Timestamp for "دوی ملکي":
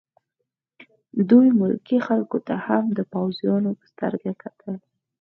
1.29-1.97